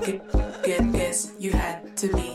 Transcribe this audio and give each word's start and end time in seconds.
Guess 0.00 1.32
you 1.38 1.52
had 1.52 1.96
to 1.98 2.08
be. 2.14 2.29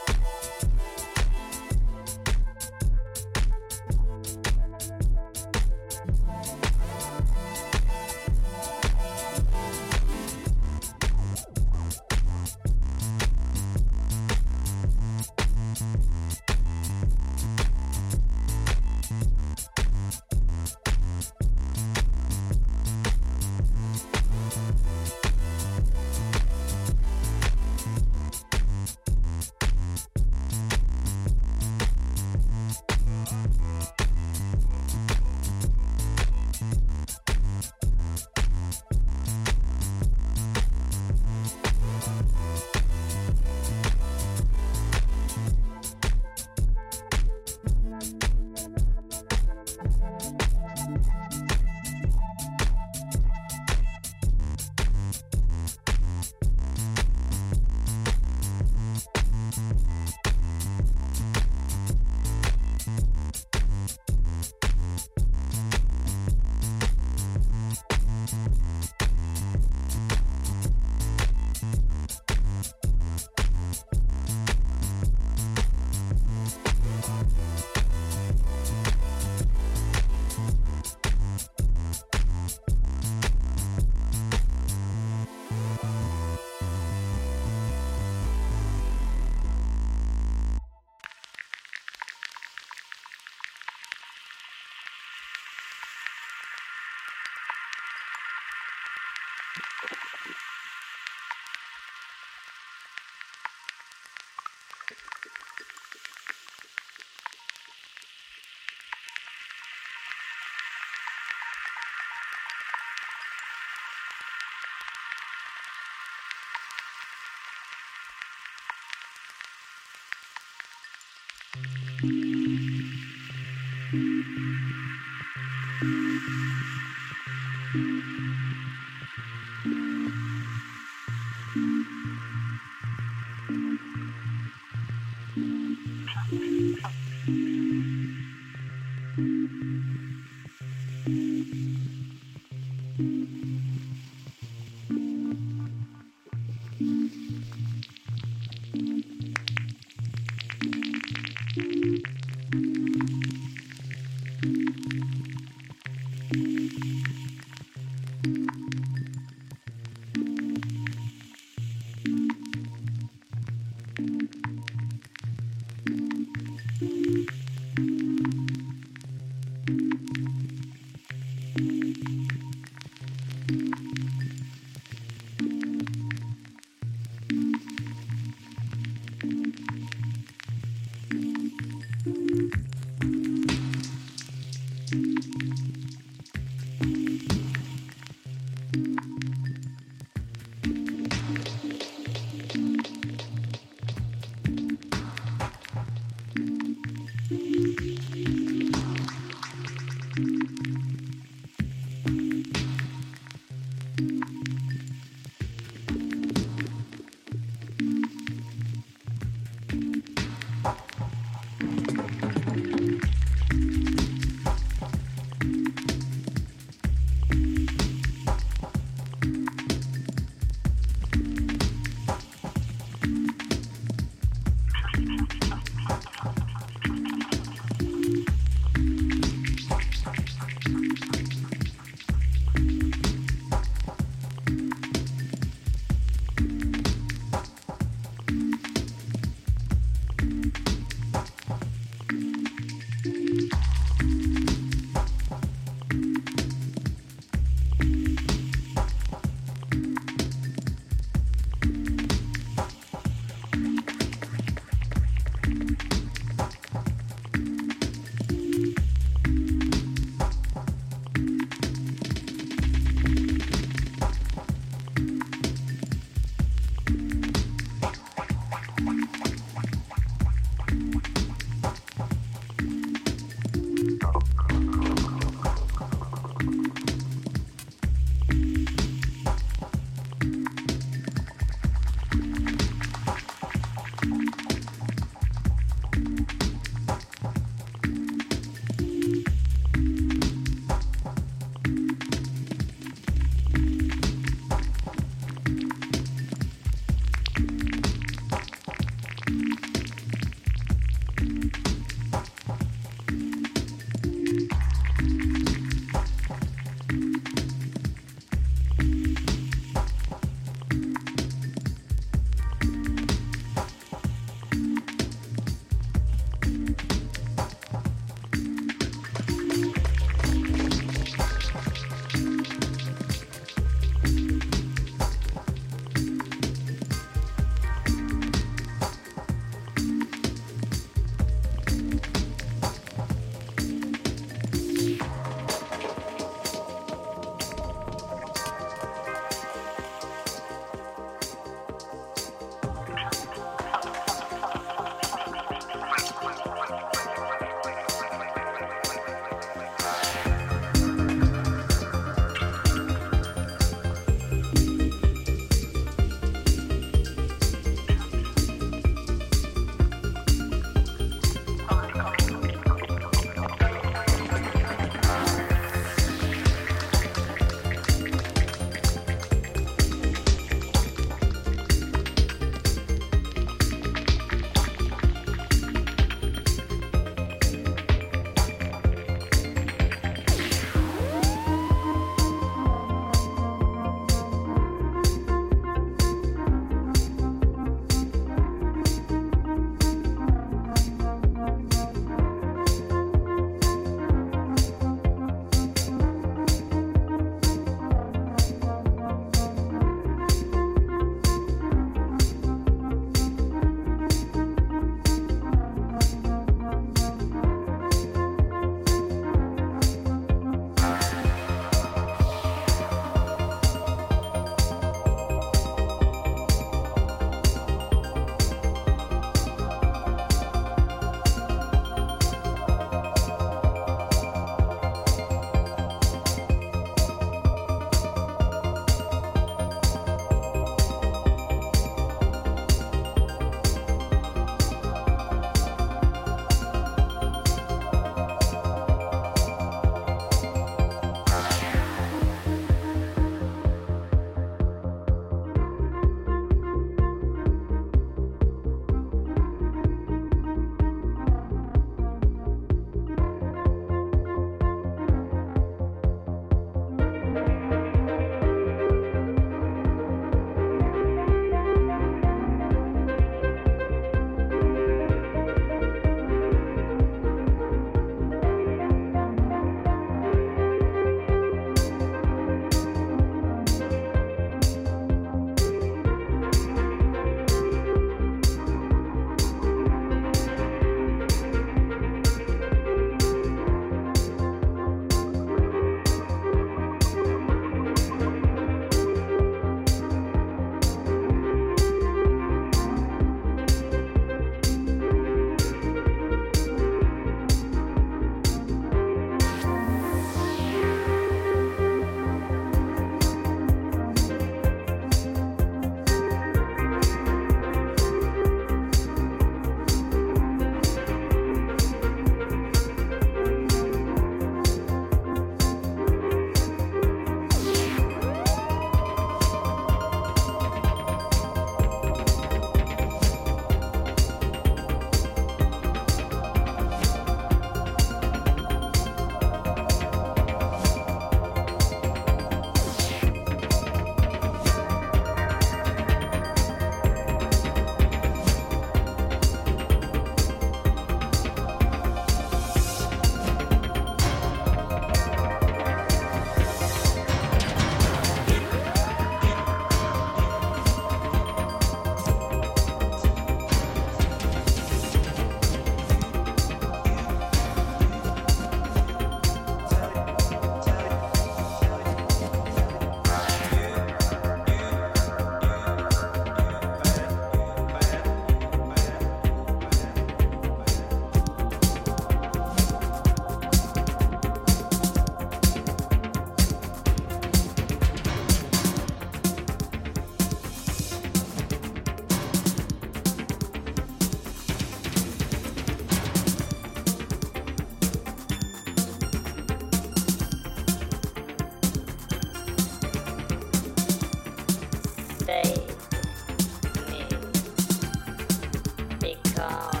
감사합니다. 599.61 600.00